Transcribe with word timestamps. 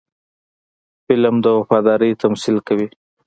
فلم 1.05 1.35
د 1.43 1.45
وفادارۍ 1.59 2.11
تمثیل 2.23 2.57
کوي 2.67 2.87